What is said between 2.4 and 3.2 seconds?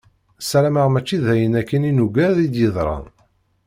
i d-yeḍran.